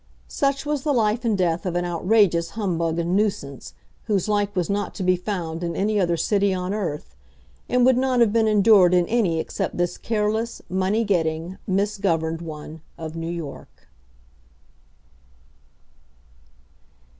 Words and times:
Such 0.27 0.65
was 0.65 0.81
the 0.81 0.95
life 0.95 1.23
and 1.23 1.37
death 1.37 1.63
of 1.63 1.75
an 1.75 1.85
outrageous 1.85 2.49
humbug 2.57 2.97
and 2.97 3.15
nuisance, 3.15 3.75
whose 4.05 4.27
like 4.27 4.55
was 4.55 4.67
not 4.67 4.95
to 4.95 5.03
be 5.03 5.15
found 5.15 5.63
in 5.63 5.75
any 5.75 5.99
other 5.99 6.17
city 6.17 6.55
on 6.55 6.73
earth; 6.73 7.15
and 7.69 7.85
would 7.85 7.97
not 7.99 8.19
have 8.19 8.33
been 8.33 8.47
endured 8.47 8.95
in 8.95 9.05
any 9.05 9.37
except 9.39 9.77
this 9.77 9.99
careless, 9.99 10.59
money 10.69 11.03
getting, 11.03 11.59
misgoverned 11.67 12.41
one 12.41 12.81
of 12.97 13.15
New 13.15 13.29
York. 13.29 13.89